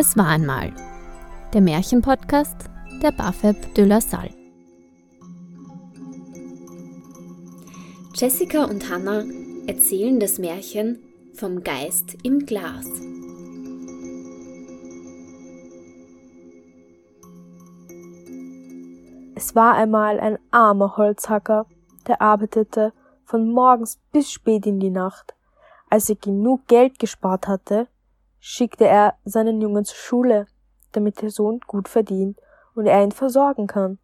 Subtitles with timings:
[0.00, 0.72] Es war einmal
[1.52, 2.70] der Märchenpodcast
[3.02, 4.30] der Bafeb de la Salle.
[8.14, 9.24] Jessica und Hannah
[9.66, 11.00] erzählen das Märchen
[11.34, 12.86] vom Geist im Glas.
[19.34, 21.66] Es war einmal ein armer Holzhacker,
[22.06, 22.92] der arbeitete
[23.24, 25.34] von morgens bis spät in die Nacht.
[25.90, 27.88] Als er genug Geld gespart hatte,
[28.40, 30.46] schickte er seinen Jungen zur Schule,
[30.92, 32.38] damit der Sohn gut verdient
[32.74, 33.98] und er ihn versorgen kann.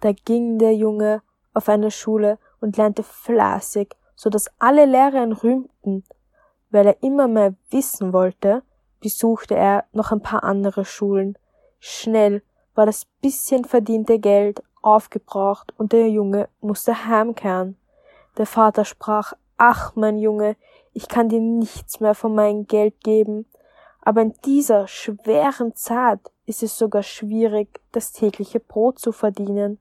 [0.00, 5.32] Da ging der Junge auf eine Schule und lernte fleißig, so dass alle Lehrer ihn
[5.32, 6.04] rühmten.
[6.70, 8.62] Weil er immer mehr wissen wollte,
[9.00, 11.36] besuchte er noch ein paar andere Schulen.
[11.78, 12.42] Schnell
[12.74, 17.76] war das bisschen verdiente Geld aufgebraucht und der Junge musste heimkehren.
[18.38, 20.56] Der Vater sprach, ach mein Junge,
[20.94, 23.44] ich kann dir nichts mehr von meinem Geld geben,
[24.00, 29.78] aber in dieser schweren Zeit ist es sogar schwierig, das tägliche Brot zu verdienen.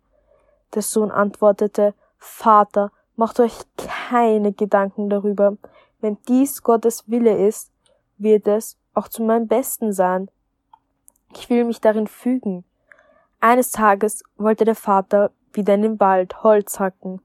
[0.75, 5.55] Der Sohn antwortete, Vater, macht euch keine Gedanken darüber.
[6.01, 7.71] Wenn dies Gottes Wille ist,
[8.17, 10.29] wird es auch zu meinem Besten sein.
[11.33, 12.65] Ich will mich darin fügen.
[13.39, 17.21] Eines Tages wollte der Vater wieder in den Wald Holz hacken,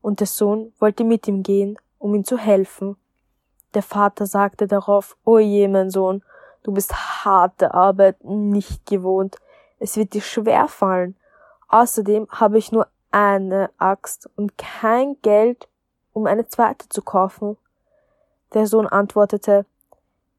[0.00, 2.96] und der Sohn wollte mit ihm gehen, um ihm zu helfen.
[3.74, 6.22] Der Vater sagte darauf, O je, mein Sohn,
[6.62, 9.36] du bist harte Arbeit nicht gewohnt,
[9.78, 11.16] es wird dir schwer fallen.
[11.68, 15.68] Außerdem habe ich nur eine Axt und kein Geld,
[16.12, 17.56] um eine zweite zu kaufen.
[18.54, 19.66] Der Sohn antwortete,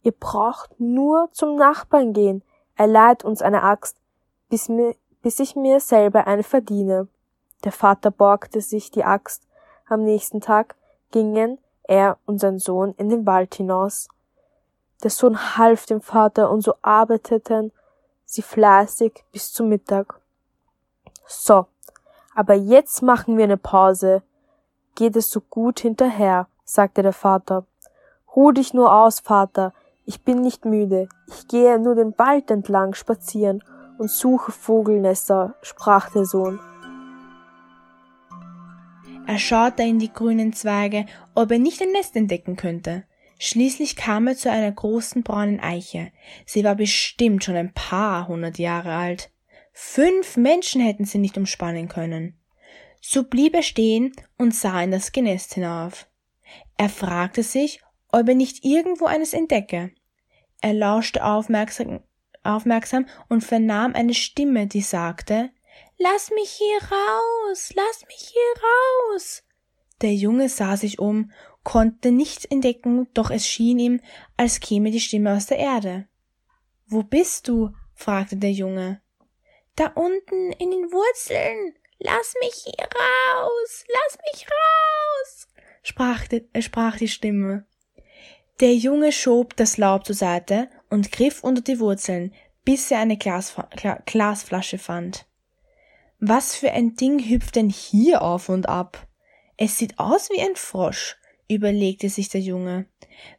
[0.02, 2.42] Ihr braucht nur zum Nachbarn gehen,
[2.76, 3.98] er leiht uns eine Axt,
[4.50, 7.10] bis, mir, bis ich mir selber eine verdiene.
[7.66, 9.49] Der Vater borgte sich die Axt.
[9.90, 10.76] Am nächsten Tag
[11.12, 14.08] gingen er und sein Sohn in den Wald hinaus.
[15.04, 17.72] Der Sohn half dem Vater und so arbeiteten
[18.24, 20.20] sie fleißig bis zum Mittag.
[21.26, 21.66] So,
[22.36, 24.22] aber jetzt machen wir eine Pause.
[24.94, 27.66] Geht es so gut hinterher, sagte der Vater.
[28.36, 29.74] Ruh dich nur aus, Vater,
[30.06, 31.10] ich bin nicht müde.
[31.28, 33.64] Ich gehe nur den Wald entlang spazieren
[33.98, 36.60] und suche Vogelnester, sprach der Sohn.
[39.30, 43.04] Er schaute in die grünen Zweige, ob er nicht ein Nest entdecken könnte.
[43.38, 46.12] Schließlich kam er zu einer großen braunen Eiche.
[46.48, 49.30] Sie war bestimmt schon ein paar hundert Jahre alt.
[49.72, 52.40] Fünf Menschen hätten sie nicht umspannen können.
[53.02, 56.10] So blieb er stehen und sah in das Genest hinauf.
[56.76, 57.82] Er fragte sich,
[58.12, 59.92] ob er nicht irgendwo eines entdecke.
[60.60, 62.00] Er lauschte aufmerksam,
[62.42, 65.52] aufmerksam und vernahm eine Stimme, die sagte
[65.98, 69.44] Lass mich hier raus, lass mich hier raus.
[70.02, 71.32] Der Junge sah sich um,
[71.64, 74.02] konnte nichts entdecken, doch es schien ihm,
[74.38, 76.08] als käme die Stimme aus der Erde.
[76.88, 77.72] Wo bist du?
[77.94, 79.02] fragte der Junge.
[79.76, 81.76] Da unten in den Wurzeln.
[82.02, 85.48] Lass mich hier raus, lass mich raus,
[85.84, 87.66] sprach, die, äh, sprach die Stimme.
[88.62, 93.18] Der Junge schob das Laub zur Seite und griff unter die Wurzeln, bis er eine
[93.18, 93.58] Glasf
[94.06, 95.26] Glasflasche fand.
[96.20, 99.08] Was für ein Ding hüpft denn hier auf und ab?
[99.56, 101.18] Es sieht aus wie ein Frosch,
[101.50, 102.88] überlegte sich der Junge.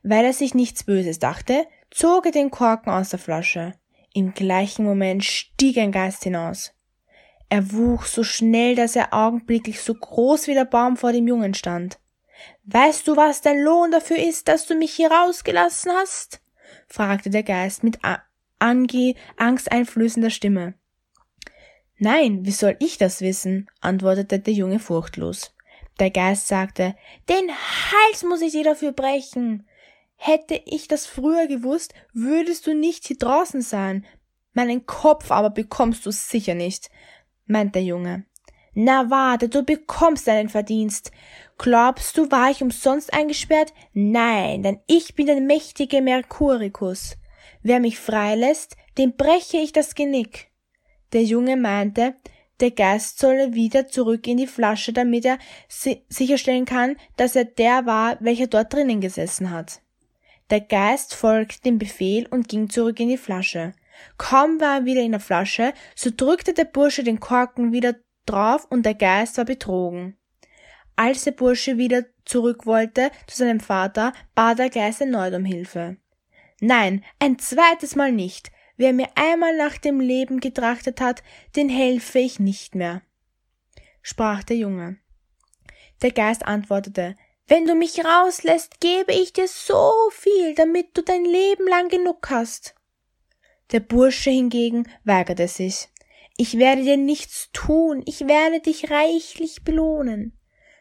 [0.03, 3.75] Weil er sich nichts Böses dachte, zog er den Korken aus der Flasche.
[4.15, 6.73] Im gleichen Moment stieg ein Geist hinaus.
[7.51, 11.53] Er wuchs so schnell, dass er augenblicklich so groß wie der Baum vor dem Jungen
[11.53, 11.99] stand.
[12.65, 16.41] Weißt du, was dein Lohn dafür ist, dass du mich hier rausgelassen hast?
[16.87, 17.99] fragte der Geist mit
[18.59, 20.75] ange angsteinflößender Stimme.
[22.03, 23.69] Nein, wie soll ich das wissen?
[23.83, 25.55] antwortete der Junge furchtlos.
[25.99, 26.97] Der Geist sagte,
[27.29, 29.69] den Hals muss ich dir dafür brechen.
[30.17, 34.07] Hätte ich das früher gewusst, würdest du nicht hier draußen sein.
[34.55, 36.91] Meinen Kopf aber bekommst du sicher nicht,
[37.45, 38.25] meint der Junge.
[38.73, 41.13] Na warte, du bekommst deinen Verdienst.
[41.59, 43.75] Glaubst du, war ich umsonst eingesperrt?
[43.93, 47.19] Nein, denn ich bin der mächtige Mercuricus.
[47.63, 50.50] Wer mich freilässt, dem breche ich das Genick.
[51.13, 52.15] Der Junge meinte,
[52.61, 57.47] der Geist solle wieder zurück in die Flasche, damit er si sicherstellen kann, dass er
[57.47, 59.81] der war, welcher dort drinnen gesessen hat.
[60.51, 63.73] Der Geist folgte dem Befehl und ging zurück in die Flasche.
[64.19, 67.97] Kaum war er wieder in der Flasche, so drückte der Bursche den Korken wieder
[68.27, 70.17] drauf und der Geist war betrogen.
[70.97, 75.97] Als der Bursche wieder zurück wollte zu seinem Vater, bat der Geist erneut um Hilfe.
[76.61, 78.51] Nein, ein zweites Mal nicht.
[78.81, 81.23] Wer mir einmal nach dem Leben getrachtet hat,
[81.55, 83.03] den helfe ich nicht mehr,
[84.01, 84.97] sprach der Junge.
[86.01, 87.15] Der Geist antwortete,
[87.47, 92.31] wenn du mich rauslässt, gebe ich dir so viel, damit du dein Leben lang genug
[92.31, 92.75] hast.
[93.71, 95.91] Der Bursche hingegen weigerte sich.
[96.39, 100.39] Ich werde dir nichts tun, ich werde dich reichlich belohnen,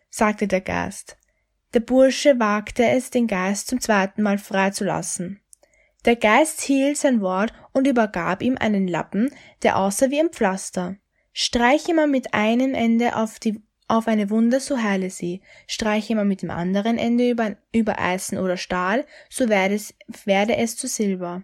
[0.09, 1.17] sagte der Geist.
[1.73, 5.41] Der Bursche wagte es, den Geist zum zweiten Mal freizulassen.
[6.05, 10.95] Der Geist hielt sein Wort und übergab ihm einen Lappen, der aussah wie ein Pflaster.
[11.33, 15.41] Streiche man mit einem Ende auf, die, auf eine Wunde, so heile sie.
[15.67, 19.93] Streiche man mit dem anderen Ende über, über Eisen oder Stahl, so werde es,
[20.23, 21.43] werde es zu Silber.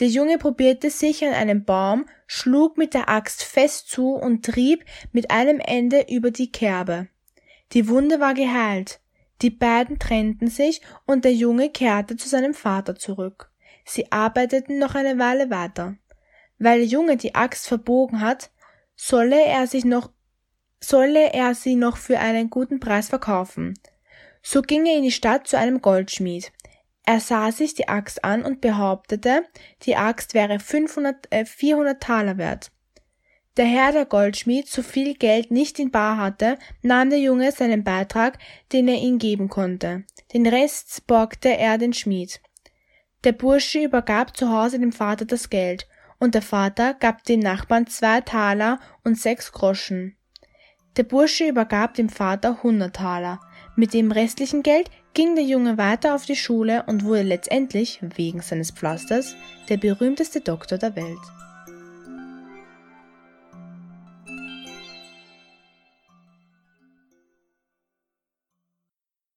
[0.00, 4.84] Der Junge probierte sich an einem Baum, schlug mit der Axt fest zu und trieb
[5.12, 7.08] mit einem Ende über die Kerbe.
[7.72, 9.00] Die Wunde war geheilt.
[9.42, 13.51] Die beiden trennten sich und der Junge kehrte zu seinem Vater zurück.
[13.84, 15.96] Sie arbeiteten noch eine Weile weiter.
[16.58, 18.50] Weil der Junge die Axt verbogen hat,
[18.96, 20.10] solle er sich noch,
[20.80, 23.78] solle er sie noch für einen guten Preis verkaufen.
[24.42, 26.52] So ging er in die Stadt zu einem Goldschmied.
[27.04, 29.44] Er sah sich die Axt an und behauptete,
[29.82, 32.70] die Axt wäre 500, äh, 400 Taler wert.
[33.56, 37.84] Der Herr der Goldschmied so viel Geld nicht in Bar hatte, nahm der Junge seinen
[37.84, 38.38] Beitrag,
[38.72, 40.04] den er ihm geben konnte.
[40.32, 42.40] Den Rest borgte er den Schmied.
[43.24, 45.86] Der Bursche übergab zu Hause dem Vater das Geld,
[46.18, 50.16] und der Vater gab dem Nachbarn zwei Taler und sechs Groschen.
[50.96, 53.40] Der Bursche übergab dem Vater hundert Taler.
[53.76, 58.42] Mit dem restlichen Geld ging der Junge weiter auf die Schule und wurde letztendlich, wegen
[58.42, 59.34] seines Pflasters,
[59.68, 61.18] der berühmteste Doktor der Welt.